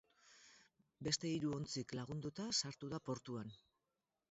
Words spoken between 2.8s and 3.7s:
da portuan.